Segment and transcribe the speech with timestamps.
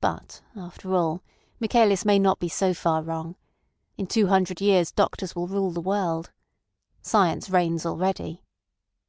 [0.00, 1.22] But after all
[1.60, 3.36] Michaelis may not be so far wrong.
[3.96, 6.32] In two hundred years doctors will rule the world.
[7.02, 8.42] Science reigns already.